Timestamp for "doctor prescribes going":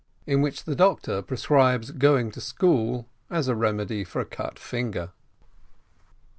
0.73-2.31